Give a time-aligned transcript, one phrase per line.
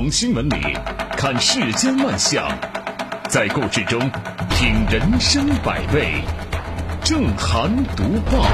[0.00, 0.54] 从新闻里
[1.16, 2.48] 看世间万象，
[3.28, 3.98] 在故事中
[4.48, 6.22] 品人生百味。
[7.02, 8.44] 正涵读报，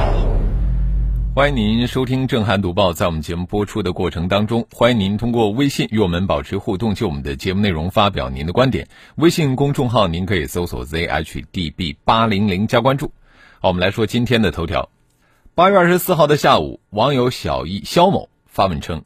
[1.34, 2.94] 欢迎您收听正涵读报。
[2.94, 8.88] 在我们节目播出的过程当中，欢迎您通过微信与我们保持互动，就我们的节目内容发表您的观点。
[9.16, 13.12] 微信公众号您可以搜索 zhdb 八零零加关注。
[13.60, 14.88] 好，我们来说今天的头条。
[15.54, 19.02] 八月二十四号的下午，网友小易肖某发文称，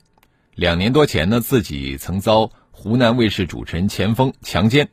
[0.59, 4.88] 两年多前呢，自己曾遭湖南卫视主持人钱枫强奸。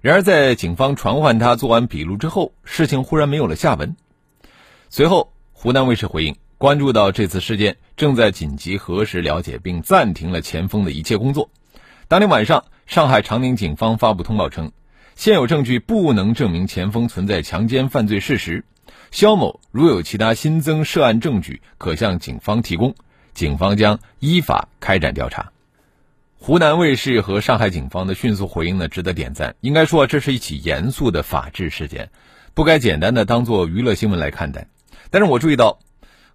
[0.00, 3.94] 然而，在警方传唤他做完笔录之后，事情忽然没有了下文。
[4.88, 11.50] 随后，湖南卫视回应，关注到这次事件，正在紧急核实了解，并暂停了钱枫的一切工作。
[12.08, 14.72] 当天晚上，上海长宁警方发布通报称，
[15.14, 18.64] 现有证据不能证明钱枫存在强奸犯罪事实。
[19.12, 22.96] 肖某如有其他新增涉案证据，可向警方提供，
[23.40, 25.50] 警方将依法开展调查。
[26.36, 29.56] 湖南卫视和上海警方的迅速回应呢，值得点赞。
[29.62, 32.10] 应该说，这是一起严肃的法治事件，
[32.52, 34.66] 不该简单的当做娱乐新闻来看待。
[35.08, 35.78] 但是我注意到，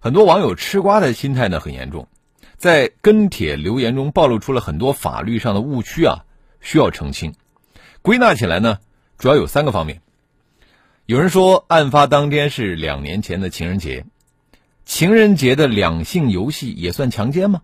[0.00, 2.08] 很多网友吃瓜的心态呢很严重，
[2.56, 6.24] 在跟帖留言中暴露出了很多法律上的误区啊，
[6.60, 7.34] 需要澄清。
[8.02, 8.80] 归纳起来呢，
[9.16, 10.00] 主要有三个方面。
[11.04, 14.06] 有人说，案发当天是两年前的情人节，
[14.86, 17.62] 情人节的两性游戏也算强奸吗？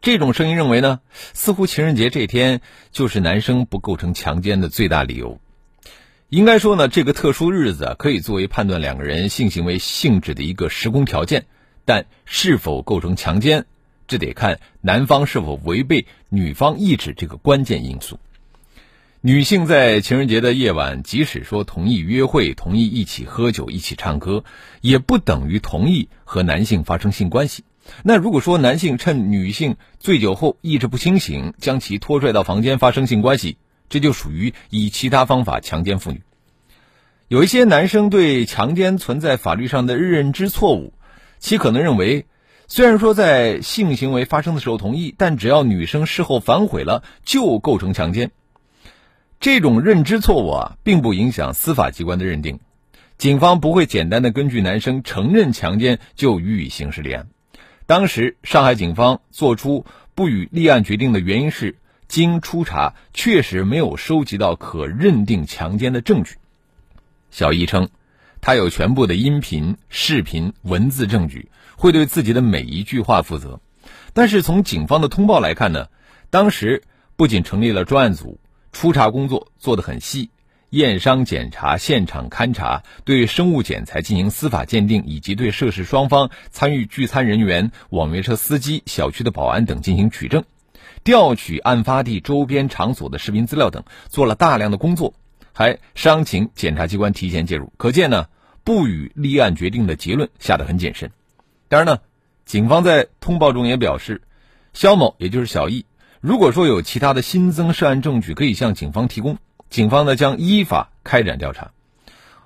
[0.00, 1.00] 这种声音认为呢，
[1.34, 2.60] 似乎情人节这天
[2.92, 5.40] 就是男生不构成强奸的最大理由。
[6.28, 11.46] 应该说呢，这个特殊日子可以作为判断两个人性行为性质的一个时空条件，
[11.84, 13.66] 但是否构成强奸，
[14.06, 18.20] 这得看男方是否违背女方意志这个关键因素。
[19.22, 24.44] 女性在情人节的夜晚，即使说同意约会、同意一起喝酒、一起唱歌，
[24.80, 27.64] 也不等于同意和男性发生性关系。
[28.02, 33.58] 那如果说男性趁女性醉酒后意识不清醒，将其拖拽到房间发生性关系，
[33.90, 36.22] 这就属于以其他方法强奸妇女。
[37.28, 40.94] 有一些男生对强奸存在法律上的认知错误，
[41.38, 42.24] 其可能认为，
[42.68, 48.30] 虽然说在性行为发生的时候同意，但只要女生事后反悔了，就构成强奸。
[49.40, 52.60] 这种认知错误啊，并不影响司法机关的认定，
[53.16, 57.26] 警方不会简单的根据男生承认强奸就予以刑事立案。
[57.86, 66.34] 当时，上海警方作出不予立案决定的原因是，经初查，确实没有收集到可认定强奸的证据。
[67.30, 67.88] 小易称，
[68.42, 73.58] 他有全部的音频、视频、文字证据，会对自己的每一句话负责。
[74.12, 75.86] 但是从警方的通报来看呢，
[76.28, 76.82] 当时
[77.16, 78.38] 不仅成立了专案组，
[78.72, 80.30] 初查工作做得很细。
[80.70, 90.44] 验伤检查、现场勘查、对生物检材进行司法鉴定，以及对涉事双方、参与聚餐人员、网约车司机、小区的保安等进行取证，
[91.02, 95.12] 调取案发地周边场所的视频资料等，做了大量的工作，
[95.52, 97.72] 还商请检察机关提前介入。
[97.76, 98.28] 可见呢，
[98.62, 101.10] 不予立案决定的结论下得很谨慎。
[101.66, 101.98] 当然呢，
[102.44, 104.22] 警方在通报中也表示，
[104.72, 105.84] 肖某也就是小易，
[106.20, 109.38] 如果说有其他的新增涉案证据，可以向警方提供。
[109.70, 111.70] 警方呢将依法开展调查，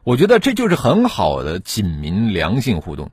[0.05, 3.11] 我觉得这就是很好的警民良性互动，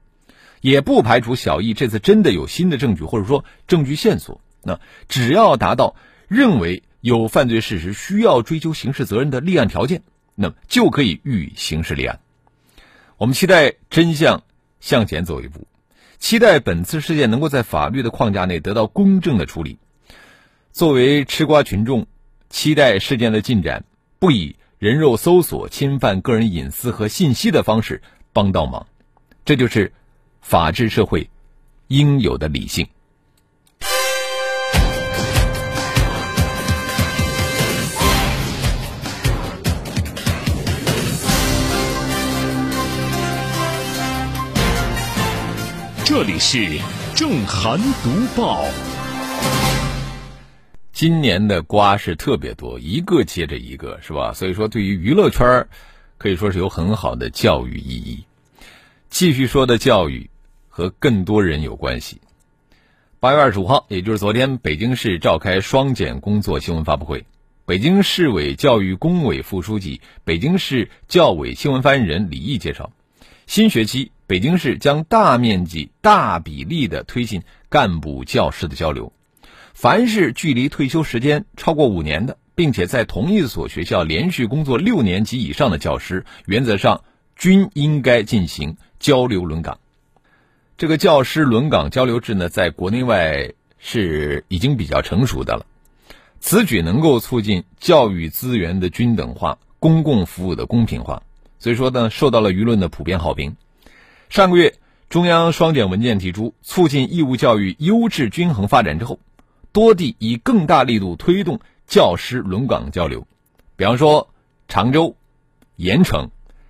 [0.59, 4.39] 也不排除小易这次真的有新的证据或者说证据线索。
[4.61, 5.95] 那只要达到
[6.27, 10.03] 认为有犯罪事实需要追究刑事责任的立案条件，
[10.35, 12.19] 那么就可以予以刑事立案。
[13.17, 14.43] 我们期待真相
[14.79, 15.65] 向前走一步，
[16.19, 19.79] 期待本次事件能够在法律的框架内得到公正的处理。
[20.73, 22.07] 作为吃瓜群众，
[22.49, 23.83] 期待事件的进展。
[24.19, 28.01] 不以人肉搜索侵犯个人隐私和信息的方式
[28.31, 28.87] 帮倒忙，
[29.43, 29.91] 这就是
[30.41, 31.29] 法治社会
[31.87, 32.87] 应有的理性。
[46.05, 46.79] 这里是
[47.15, 48.63] 正涵读报。
[51.01, 54.33] 今年的瓜是特别多，一个接着一个，是吧？
[54.33, 55.67] 所以说，对于娱乐圈
[56.19, 58.23] 可以说是有很好的教育意义。
[59.09, 60.29] 继续说的教育
[60.69, 62.21] 和更多人有关系。
[63.19, 67.25] 八月二十五号，也就是昨天，北京市召开双减工作新闻发布会。
[67.65, 72.91] 北京市委教育工委副书记、北京市教委新闻发言人李毅介绍，
[73.47, 79.11] 新学期北京市将大面积、大比例的推进干部教师的交流。
[79.73, 87.03] 凡是距离退休时间超过五年的，并且在同一所学校连续工作六年及以上的教师，原则上
[87.35, 89.79] 均应该进行交流轮岗。
[90.77, 95.65] 这个教师轮岗交流制呢，在国内外是已经比较成熟的了。
[96.39, 101.21] 此举能够促进教育资源的均等化、公共服务的公平化，
[101.59, 103.55] 所以说呢，受到了舆论的普遍好评。
[104.29, 104.73] 上个月，
[105.07, 109.19] 中央双减文件提出，促进义务教育优质均衡发展之后，
[109.71, 113.27] 多地以更大力度推动教师轮岗交流，
[113.75, 114.29] 比方说
[114.67, 115.15] 常州、
[115.75, 116.29] 盐城、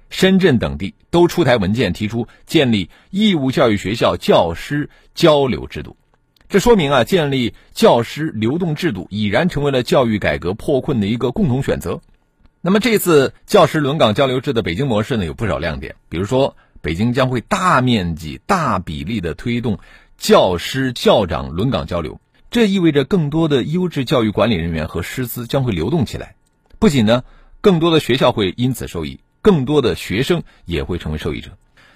[0.09, 5.97] 深圳等地都出台文件，提出建立义务教育学校教师交流制度。
[6.49, 12.01] 这说明啊，建立教师流动制度已然成为了教育改革破困的一个共同选择。
[12.59, 15.95] 那么，这次教师轮岗交流制的北京模式呢，有不少亮点。
[16.09, 19.79] 比如说，北京将会大面积、大比例的推动
[20.17, 22.19] 教师、校长轮岗交流，
[22.51, 26.35] 这意味着更多的优质教育管理人员和师资将会流动起来。
[26.79, 27.23] 不仅呢，
[27.61, 31.51] 更多的学校会因此受益，更多的学生也会成为受益者。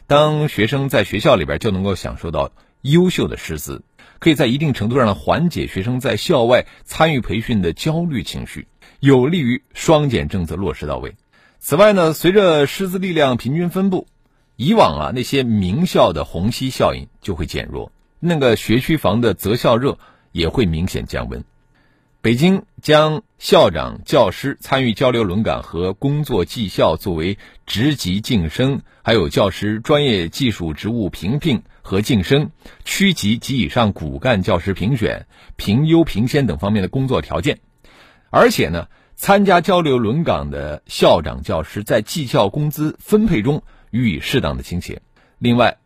[0.08, 3.84] 当学生在学校里边就能够享受到优秀的师资。
[4.20, 8.70] 可以在一定程度上缓解学生在校外参与培训的焦虑情绪，
[9.02, 11.16] 有利于双减政策落实到位。
[11.60, 14.08] 此外呢，随着师资力量平均分布，
[14.56, 17.92] 以往啊那些名校的虹吸效应就会减弱，
[18.22, 19.98] 那个学区房的择校热
[20.36, 21.44] 也会明显降温。
[22.22, 31.64] 北京将校长、教师参与交流轮岗和工作绩效作为职级晋升，还有教师专业技术职务评聘。
[31.88, 32.50] 和晋升、
[32.84, 37.60] 区级及以上骨干教师评选、评优评先等方面的工作条件，
[38.32, 43.62] 而且呢，参加交流轮岗的校长、教师在绩效工资分配中
[43.92, 45.04] 予以适当的倾斜。
[45.38, 45.78] 另外，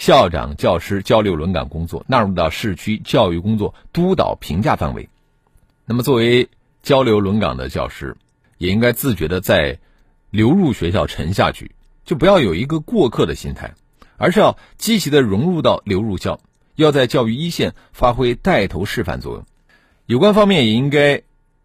[0.00, 5.06] 校长、教师交流轮岗工作纳入到市区教育工作督导评价范围。
[5.84, 6.48] 那么，作为
[6.82, 8.16] 交流轮岗的教师，
[8.56, 9.78] 也应该自觉的在
[10.30, 11.72] 流入学校沉下去，
[12.06, 13.74] 就不要有一个过客的心态。
[14.16, 16.40] 而是要积极的融入到流入校，
[16.76, 19.44] 要在教育一线发挥带头示范作用。
[20.06, 21.20] 有关方面也应该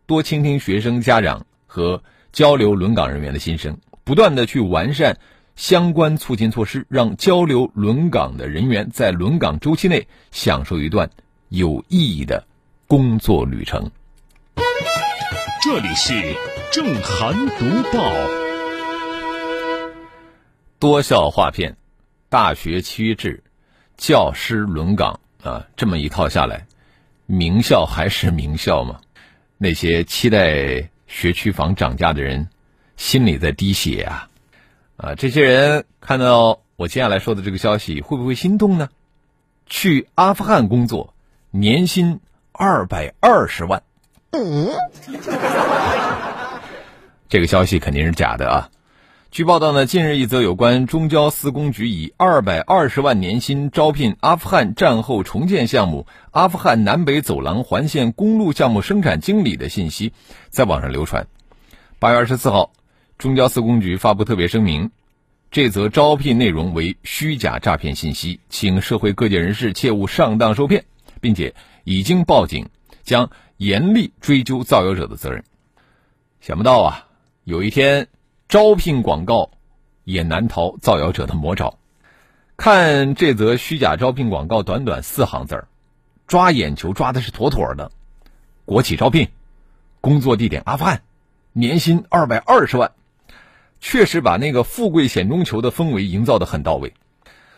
[0.06, 2.04] 多倾听学生、家长和
[2.34, 5.20] 交流轮岗人员的心声，不断的去完善
[5.56, 11.10] 相关促进措施，让交流轮岗的人员在轮岗周期内享受一段
[11.50, 12.46] 有意义的
[12.88, 13.90] 工作旅程。
[15.64, 16.14] 这里是
[16.72, 18.14] 正涵读报，
[20.78, 21.76] 多校划片。
[22.28, 23.42] 大学契约制、
[23.96, 26.68] 教师轮岗啊，这么一套下来，
[27.28, 29.00] 名校还是名校吗？
[29.58, 32.50] 那些期待学区房涨价的人，
[32.98, 34.28] 心里在滴血啊！
[34.98, 38.90] 啊，这些人看到我接下来说的这个消息，会不会心动呢？
[39.66, 41.14] 去阿富汗工作，
[41.52, 42.20] 年薪
[42.52, 43.84] 二百二十万。
[44.32, 44.70] 嗯，
[47.28, 48.70] 这个消息肯定是假的啊！
[49.32, 60.14] 据报道呢，近日一则有关中交司公局以二百二十万年薪招聘阿富汗战后重建项目阿富汗南北走廊环线公路项目生产经理的信息
[60.50, 61.28] 在网上流传。
[62.00, 62.72] 八月二十四号，
[63.18, 64.92] 中交四公局发布特别声明，
[65.52, 70.86] 这则招聘内容为虚假诈骗信息，请社会各界人士切勿上当受骗，
[71.22, 71.54] 并且
[71.84, 72.70] 已经报警，
[73.04, 75.44] 将严厉追究造谣者的责任。
[76.42, 77.08] 想不到啊，
[77.44, 78.08] 有一天。
[78.48, 79.50] 招聘广告
[80.04, 81.80] 也难逃造谣者的魔爪。
[82.56, 85.68] 看这则虚假招聘广告，短短四行字儿，
[86.28, 87.92] 抓眼球抓的是妥妥的。
[88.64, 89.30] 国企招聘，
[90.00, 91.02] 工作地点阿富汗，
[91.54, 92.92] 年薪二百二十万，
[93.88, 96.96] 确实把那个富贵险中求的氛围营造的很到位。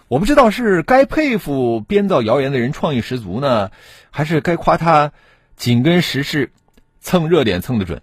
[0.10, 3.72] 我不知道是该佩服编造谣言的人创意十足呢，
[4.12, 5.14] 还是该夸他
[5.56, 6.52] 紧跟时事，
[7.00, 8.02] 蹭热点蹭的准。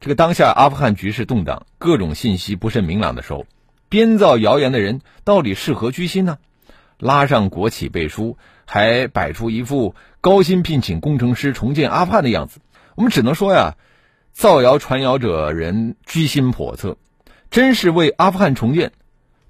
[0.00, 3.46] 这个当下阿富汗局势动荡，各种信息不甚明朗的时候，
[3.88, 6.38] 编造谣言的人到底是何居心呢？
[6.98, 12.58] 拉上国企背书，还摆出一副高薪聘请工程师重建阿富汗的样子，
[12.96, 13.76] 我们只能说呀，
[14.32, 16.96] 造谣传谣者人居心叵测，
[17.54, 18.90] 真是为阿富汗重建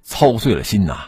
[0.02, 1.06] 操碎了心呐。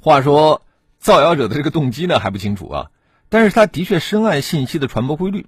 [0.00, 0.62] 话说，
[1.00, 2.86] 造谣者的这个动机呢还不清楚啊，
[3.28, 5.46] 但是他的确深谙信息的传播规律。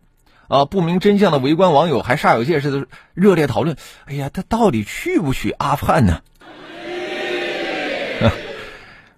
[0.49, 3.77] 啊，不明真相的围观网友还煞有介事的热烈讨论。
[4.07, 6.21] 哎呀，他到底去不去阿富汗呢？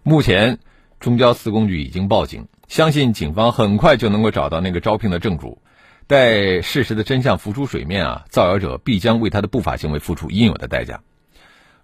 [0.02, 0.58] 目前，
[1.00, 5.62] 中交四公局已经报警，相信警方很快就能够找到那个招聘的正主。
[6.06, 11.00] 待事实的真相浮出水面啊，造谣者必将为他的不法行为付出应有的代价。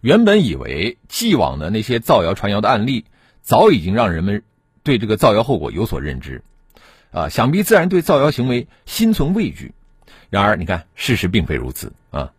[0.01, 3.05] 原本以为既往的那些造谣传谣的案例，
[3.41, 4.43] 早已经让人们
[4.83, 6.43] 对这个造谣后果有所认知。
[7.11, 9.75] 啊，想必自然对造谣行为心存畏惧。
[10.31, 12.33] 然而，你看，事实并非如此啊！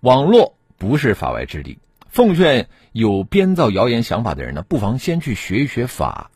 [0.00, 1.78] 网络不是法外之地。
[2.08, 6.30] 奉劝有编造谣言想法的人呢，不妨先去学一学法。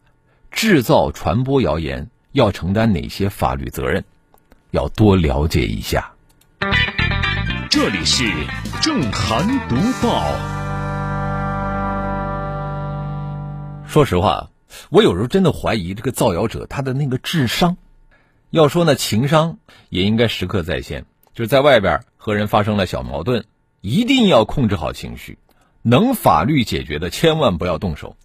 [0.52, 4.04] 制造、传播谣言要承担哪些法律责任，
[4.76, 6.12] 要多了解一下。
[7.70, 8.24] 这里是
[8.82, 10.22] 正涵读报。
[13.86, 14.50] 说实话，
[14.90, 17.78] 我有时候真的怀疑这个造谣者他的那个智商。
[18.50, 19.56] 要说呢，情商
[19.88, 21.06] 也应该时刻在线。
[21.32, 23.44] 就是在外边和人发生了小矛盾，
[23.80, 25.38] 一定要控制好情绪，
[25.80, 28.16] 能法律解决的千万不要动手。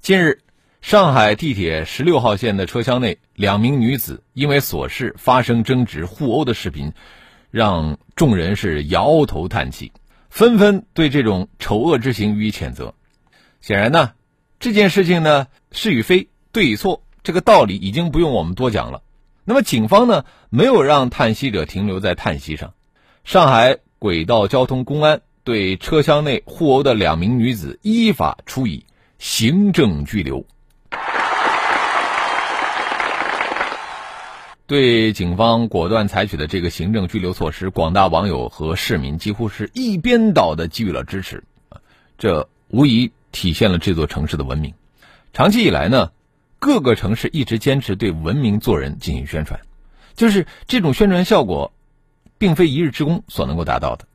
[0.00, 0.40] 近日，
[0.84, 6.92] 上海地铁十六号线的车厢内，两名女子因为琐事发生争执、互殴的视频，
[7.50, 9.92] 让众人是摇头叹气，
[10.28, 12.94] 纷纷对这种丑恶之行予以谴责。
[13.62, 14.12] 显然呢，
[14.60, 19.00] 这件事情呢是与非、对与错，这个道理已经不用我们多讲了。
[19.46, 22.74] 那么，警方呢没有让叹息者停留在叹息上。
[23.24, 28.84] 上海轨道交通公安对车厢内互殴的两名女子依法处以
[29.18, 30.46] 行政拘留。
[34.66, 41.44] 对警方果断采取的这个行政拘留措施，广大网友和市民几乎是一边倒的给予了支持。
[42.18, 44.74] 这无疑体现了这座城市的文明。
[45.32, 46.10] 长期以来呢。
[46.60, 49.60] 各个城市一直坚持对文明做人进行宣传，
[50.14, 51.74] 就是这种宣传效果，
[52.38, 54.06] 并非一日之功所能够达到的。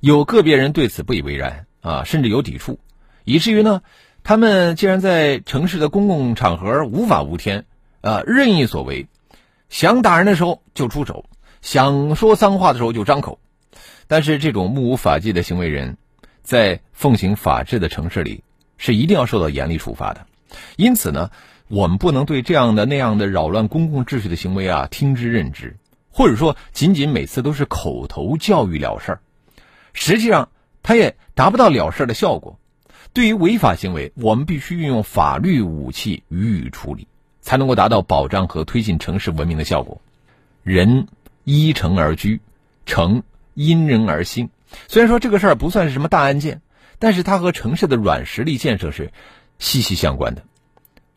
[0.00, 2.80] 有个别人对此不以为然啊，甚至有抵触，
[3.22, 3.82] 以至于呢，
[4.24, 7.66] 他们竟然在城市的公共场合无法无天
[8.00, 9.06] 啊，任意所为，
[9.68, 11.24] 想打人的时候就出手，
[11.62, 13.38] 想说脏话的时候就张口。
[14.06, 15.96] 但是这种目无法纪的行为人，
[16.42, 18.44] 在奉行法治的城市里
[18.76, 20.26] 是一定要受到严厉处罚的。
[20.76, 21.30] 因此呢。
[21.68, 25.76] 我们不能对这样的那样的扰乱公共秩序的行为啊听之任之，
[26.12, 29.20] 或者说仅仅每次都是口头教育了事儿，
[29.92, 30.50] 实际上
[30.84, 32.60] 他也达不到了事儿的效果。
[33.12, 37.08] 对于违法行为，我们必须运用法律武器予以处理，
[37.46, 40.02] 才能够达到保障和推进城市文明的效果。
[40.64, 41.06] 人
[41.44, 42.40] 依城而居，
[42.86, 43.22] 城
[43.54, 44.50] 因人而兴。
[44.88, 46.60] 虽然说这个事儿不算是什么大案件，
[46.98, 49.12] 但是它和城市的软实力建设是
[49.60, 50.42] 息息相关的。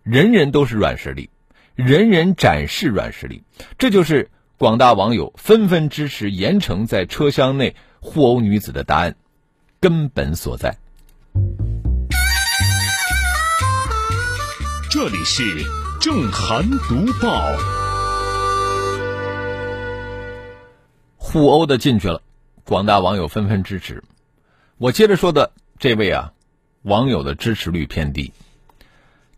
[0.03, 1.31] 人人都是软实力，
[1.74, 3.41] 人人展示软实力，
[3.79, 9.15] 这就是广大网友纷纷支持盐城在车厢内互殴女子的答案
[9.79, 10.77] 根本所在。
[14.91, 15.43] 这里是
[16.00, 17.44] 正涵读报，
[21.18, 22.22] 互殴的进去了，
[22.63, 24.01] 广大网友纷纷支持。
[24.77, 26.32] 我接着说的这位啊，
[26.84, 28.32] 网友的支持率偏低。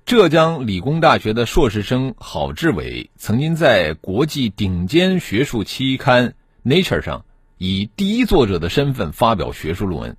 [0.05, 6.29] 浙江理工大学的硕士生郝志伟曾经在国际顶尖学术期刊
[6.63, 7.25] 《Nature》上
[7.57, 10.17] 以第一作者的身份发表学术论文，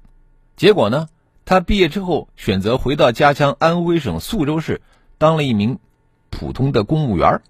[0.57, 1.07] 结果呢，
[1.45, 4.83] 他毕业之后选择回到家乡安徽省宿州市
[5.19, 5.79] 当了一名
[6.33, 7.41] 普通的公务员。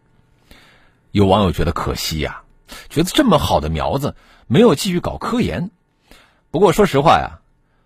[1.13, 2.43] 有网友觉得可惜呀，
[2.91, 5.71] 觉得这么好的苗子没有继续搞科研。
[6.51, 7.41] 不过说实话呀，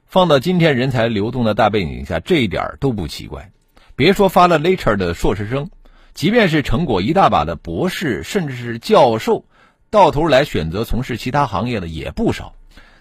[0.06, 3.52] 放到今天人才流动的大背景下，这一点都不奇怪。
[3.94, 5.70] 别说发了 Nature 的硕士生，
[6.14, 9.44] 即便是成果一大把的博士，甚至是教授，
[9.90, 12.54] 到头来选择从事其他行业的也不少。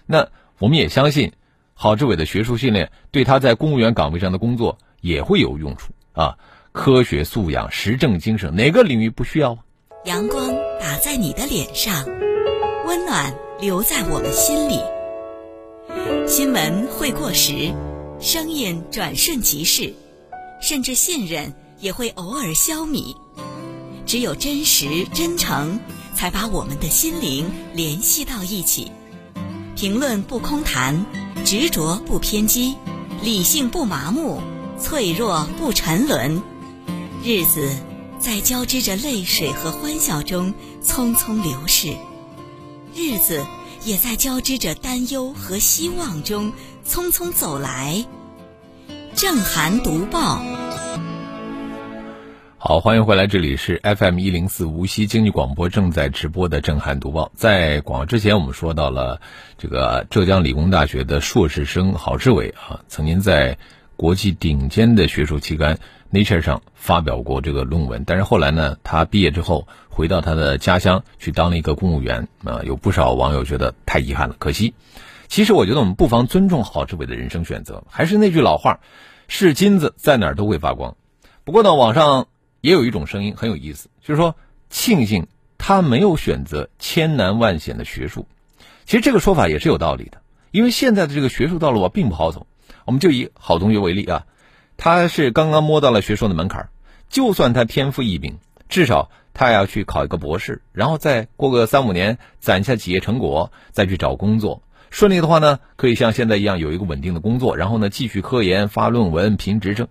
[0.06, 1.32] 那我们也相信，
[1.74, 6.38] 郝志伟的学术训练对他在公务员岗位上的工作也会有用处啊！
[6.76, 9.58] 科学素养、实证精神，哪个领域不需要？
[10.04, 12.04] 阳光打在你的脸上，
[12.86, 14.78] 温暖留在我们心里。
[16.28, 17.72] 新闻会过时，
[18.20, 19.94] 声音转瞬即逝。
[20.60, 23.16] 甚至信任也会偶尔消弭，
[24.06, 25.80] 只有真实真诚，
[26.14, 28.92] 才把我们的心灵联系到一起。
[29.74, 31.04] 评论不空谈，
[31.44, 32.74] 执着不偏激，
[33.22, 34.40] 理性不麻木，
[34.78, 36.42] 脆弱不沉沦。
[37.28, 37.68] 日子
[38.20, 41.88] 在交织着泪水和欢笑中匆匆流逝，
[42.94, 43.44] 日子
[43.84, 46.52] 也在交织着担忧和希望中
[46.86, 48.04] 匆匆走来。
[49.16, 50.40] 正涵读报，
[52.58, 57.32] 好，欢迎回来，这里是 FM 一零四无锡经济广播正在直播的正涵读报。
[57.34, 59.20] 在广之前，我们说到了
[59.58, 63.58] 这个浙江理工大学的硕士生郝志伟啊，曾经在
[63.96, 65.78] 国际顶尖的学术期刊
[66.12, 74.74] Nature 上发表过这个论文，但是后来呢，他毕业之后回到他的家乡去当了一个公务员啊，有不少网友觉得太遗憾了，可惜。
[75.28, 77.82] 其实我觉得我们不妨尊重郝志伟的人生选择。
[77.90, 78.80] 还是那句老话，
[79.26, 80.96] 是金子在哪儿都会发光。
[81.42, 82.28] 不过呢，网上
[82.60, 84.36] 也有一种声音很有意思，就是说
[84.70, 85.26] 庆幸
[85.58, 88.28] 他没有选择千难万险的学术。
[88.84, 90.20] 其实这个说法也是有道理的，
[90.52, 92.46] 因为现在的这个学术道路啊并不好走。
[92.84, 94.26] 我们就以郝同学为例啊，
[94.76, 96.68] 他是刚刚摸到了学术的门槛，
[97.08, 104.62] 就算他天赋异禀，至少他也要去考一个博士，然后再过个三五年攒下企业成果，再去找工作。
[104.90, 109.88] 顺利的话呢，可以像现在一样有一个稳定的工作，然后呢继续科研、发论文、评职称。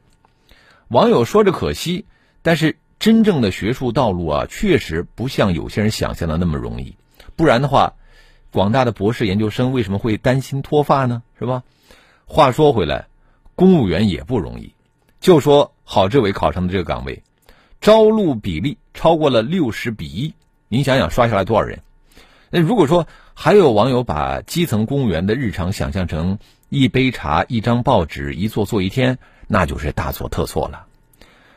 [0.87, 2.05] 网友说着可惜，
[2.41, 6.95] 但是真正的学术道路啊，确实不像有些人想象的那么容易。
[7.35, 7.95] 不然的话，
[8.51, 11.23] 广大的博士研究生为什么会担心脱发呢？
[11.37, 11.63] 是吧？
[12.25, 13.07] 话说回来，
[13.53, 14.73] 公务员也不容易。
[15.19, 17.23] 就说郝志伟考上的这个岗位，
[17.81, 20.33] 招录比例超过了六十比一，
[20.67, 21.81] 您想想刷下来多少人？
[22.49, 26.39] 那如果说还有网友把基层公务员的日常想象成
[26.69, 30.87] 一杯茶、一张报纸、一坐坐一天，那就是大错特错了。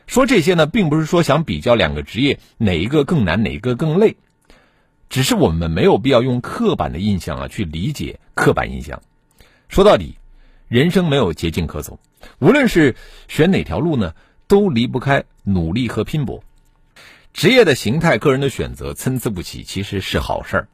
[0.07, 4.17] 说这些呢，并不是说想比较两个职业哪一个更难，哪一个更累，
[5.09, 9.01] 只是我们没有必要用刻板的印象啊去理解刻板印象。
[9.67, 10.17] 说到底，
[10.69, 11.99] 人生没有捷径可走，
[12.37, 12.95] 无论是
[13.27, 14.13] 选哪条路呢，
[14.47, 16.43] 都离不开努力和拼搏。
[17.33, 20.67] 职业的形态、个人的选择参差不齐，其实是好事儿。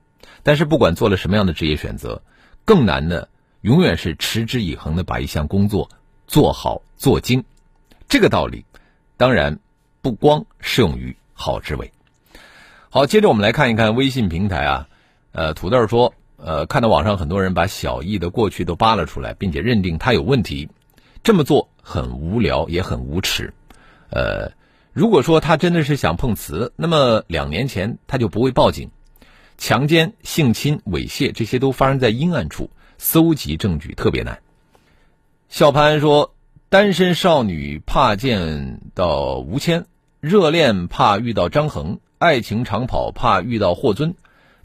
[0.44, 2.22] 但是不管做了什么样的职业选择，
[2.66, 3.30] 更难的
[3.62, 5.90] 永远是持之以恒的把一项工作
[6.28, 7.46] 做好做精。
[8.10, 8.66] 这个道理，
[9.16, 9.60] 当然
[10.02, 11.94] 不光适用于好职位。
[12.90, 14.88] 好，接着我们来看一看微信平台啊，
[15.32, 20.70] 呃，土豆说，呃，看到网上很多人把小易的过去都扒了出来，并且认定他有问题，
[21.24, 23.54] 这么做很无聊也很无耻。
[24.10, 24.52] 呃，
[24.94, 28.92] 如果说他真的是想碰瓷，那么两年前他就不会报警。
[29.58, 34.40] 强奸、性侵、猥亵，这些都发生在阴暗处，搜集证据特别难。
[35.48, 36.36] 笑潘说
[36.68, 39.86] ：“单身少女怕见到吴谦，
[40.20, 44.16] 热恋怕遇到张恒，爱情长跑怕遇到霍尊，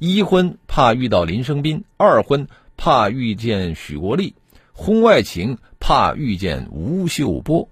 [0.01, 4.35] 一婚怕遇到林生斌，二婚怕遇见许国立，
[4.73, 7.69] 婚外情怕遇见吴秀波。”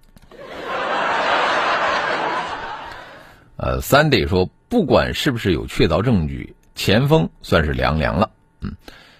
[3.57, 6.55] 呃，三得说，不管是不是有确凿证据。
[6.75, 8.77] 前锋算是凉凉了，嗯，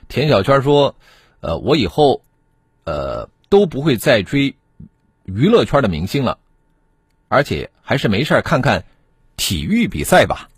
[0.09, 0.95] 田小圈说，
[1.41, 2.21] 呃，我以后，
[2.85, 4.55] 呃，都不会再追
[5.25, 6.37] 娱乐圈的明星了，
[7.29, 8.85] 而且还是没事看看
[9.39, 10.51] 体育比赛吧。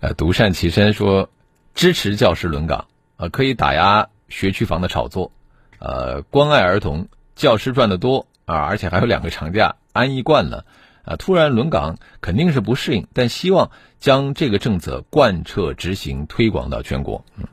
[0.00, 1.28] 呃，独善其身说
[1.74, 5.32] 支持教师轮岗，呃，可以打压学区房的炒作，
[5.78, 10.64] 呃，关爱儿童，教师赚的多啊，而且还有两个长假，安逸惯了。
[11.04, 17.24] 啊，突然轮岗肯定是不适应，但希望将这个政策贯彻执行，推广到全国。
[17.38, 17.46] 嗯，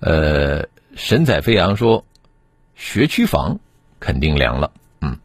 [0.00, 2.04] 呃，神采飞扬说，
[2.74, 3.60] 学区房
[4.00, 4.72] 肯定凉了。
[5.00, 5.18] 嗯，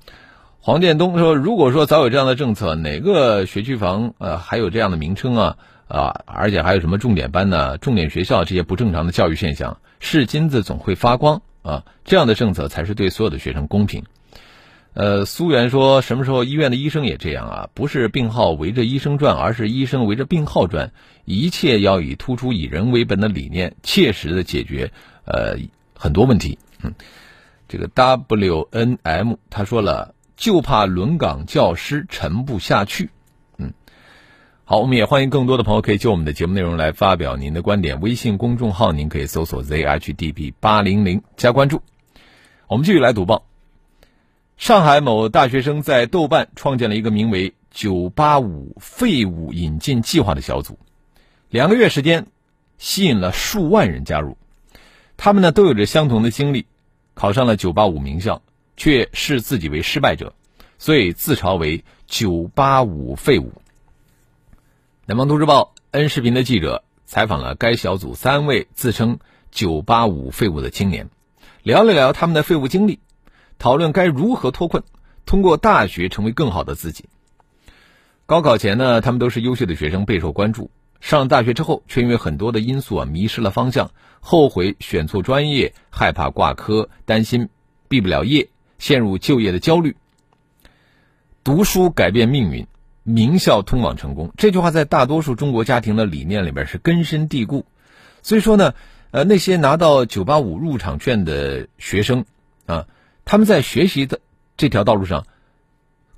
[0.59, 14.03] 黄建东说，如果说早有这样的政策，哪个学区房呃还有这样的名称啊啊，而且还有什么重点班呢、重点学校这些不正常的教育现象，是金子总会发光啊，这样的政策才是对所有的学生公平。
[14.93, 17.69] 呃，苏源说，什么时候医院的医生也这样啊？
[17.73, 20.93] 不是病号围着医生转，而是医生围着病号转。
[21.25, 24.93] 一切要以突出以人为本的理念，切实的解决
[25.25, 25.57] 呃
[25.95, 26.59] 很多问题。
[26.81, 26.93] 嗯，
[27.67, 33.09] 这个 W N M 他说了，就怕轮岗教师沉不下去。
[34.67, 38.01] 好，我们也欢迎更多的朋友可以就我们的节目内容来发表您的观点。
[38.01, 41.83] 微信公众号您可以搜索 Z H D B 八零零加关注。
[42.67, 43.45] 我们继续来读报。
[44.57, 50.79] 上海某大学生在豆瓣创建了一个名为“九八五废物引进计划”的小组，
[51.51, 52.25] 两个月时间，
[52.79, 54.35] 吸引了数万人加入。
[55.15, 56.65] 他们呢都有着相同的经历，
[57.13, 58.41] 考上了九八五名校，
[58.75, 60.33] 却视自己为失败者，
[60.79, 63.53] 所以自嘲为“九八五废物”。
[65.07, 69.19] 南方都市报 N 视频的记者采访了该小组三位自称
[69.53, 71.11] “九八五废物”的青年，
[71.61, 72.99] 聊了聊他们的废物经历。
[73.59, 74.81] 讨论该如何脱困，
[75.27, 77.05] 通过大学成为更好的自己。
[78.25, 80.71] 高考前呢，他们都是优秀的学生，备受关注。
[81.01, 83.91] 上大学之后，却因为很多的因素啊，迷失了方向，
[84.21, 87.49] 后悔选错专业，害怕挂科，担心
[87.87, 89.95] 毕不了业，陷入就业的焦虑。
[91.43, 92.65] 读书改变命运，
[93.07, 97.65] 名校通往成功，这句话在大多数中国家庭的理念里边是根深蒂固。
[98.23, 98.73] 所以说呢，
[99.11, 102.25] 呃，那些拿到九八五入场券的学生
[102.65, 102.87] 啊。
[103.23, 104.21] 他们在学习的
[104.57, 105.27] 这条道路上，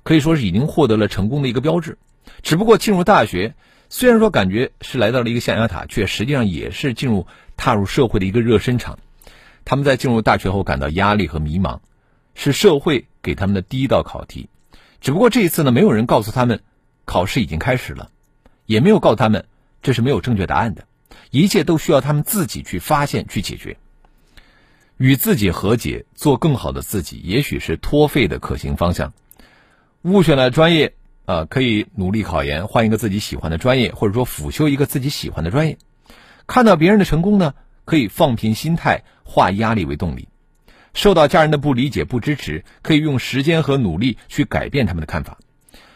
[0.02, 1.98] 可以说是已经获得了成功的一个标志。
[2.42, 3.54] 只不过进入大学，
[3.90, 7.26] 虽然说感觉是来到了一个象牙塔，却实际上也是进入
[7.58, 8.98] 踏入社会的一个热身场。
[9.66, 11.80] 他们在进入大学后感到压力和迷茫，
[12.34, 14.48] 是社会给他们的第一道考题。
[15.00, 16.60] 只不过这一次呢，没有人告诉他们
[17.08, 18.10] 考试已经开始了，
[18.66, 19.46] 也没有告诉他们
[19.82, 20.84] 这是没有正确答案的，
[21.30, 23.78] 一切都需要他们自己去发现、去解决。
[24.98, 29.14] 与自己和解，做更好的自己，也许是脱费的可行方向。
[30.02, 30.92] 误选了专业
[31.24, 35.78] 啊，可以努力考研，换一个自己喜欢的专业，或者说辅修一个自己喜欢的专业。
[36.46, 37.54] 看到别人的成功呢，
[37.86, 40.28] 可以放平心态，化压力为动力。
[40.92, 45.38] 受到家人的不理解、不支持，可以用时间和努力去改变他们的看法。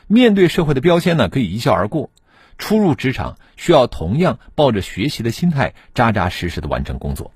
[0.06, 2.10] 面对社会的标签呢，可以一笑而过。
[2.58, 7.32] 初入职场，需要同样抱着学习的心态，扎扎实实的完成工作。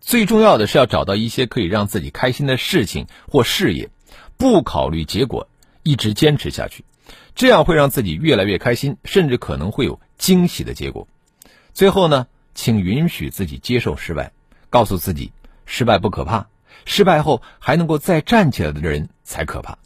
[0.00, 3.90] 最重要的是要找到一些可以让自己开心的事情或事业，
[4.36, 5.48] 不考虑结果，
[5.82, 6.84] 一直坚持下去，
[7.34, 11.06] 这样会让自己越来越开心，甚至可能会有惊喜的结果。
[11.74, 14.32] 最后呢，请允许自己接受失败，
[14.70, 15.32] 告诉自己。
[15.70, 16.46] 失败不可怕，
[16.86, 19.76] 失败后还能够再站起来的人才可怕。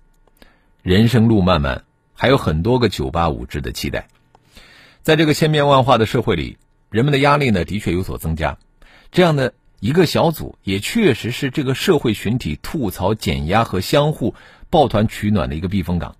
[0.82, 4.08] 人生路漫漫，还有很多个九八五值得期待。
[5.02, 6.58] 在这个千变万化的社会里，
[6.90, 8.58] 人们的压力呢的确有所增加。
[9.12, 14.34] 这样的一个小组，也确实是这个社会群体吐槽、减压和相互
[14.70, 16.16] 抱团取暖的一个避风港。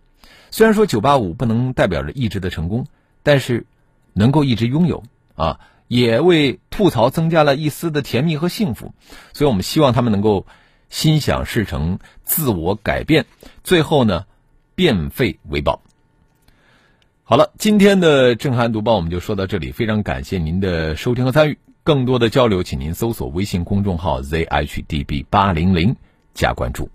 [0.53, 2.87] 虽然说九八五不能代表着一直的成功，
[3.25, 3.67] 但是
[4.13, 5.03] 能够一直拥有
[5.35, 5.59] 啊。
[5.89, 8.95] 也为吐槽增加了一丝的甜蜜和幸福，
[9.35, 10.47] 所以我们希望他们能够
[10.89, 13.27] 心想事成、自我改变，
[13.63, 14.25] 最后呢，
[14.75, 15.83] 变废为宝。
[17.25, 21.59] 好了，今天的震撼读报我们就说到这里，非常感谢您的收听和参与。
[21.85, 25.97] 更多的交流，请您搜索微信公众号 zhdb 八零零
[26.35, 26.89] 加关注。